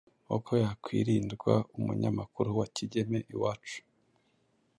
[0.35, 3.79] uko yakwirindwa, umunyamakuru wa Kigeme Iwacu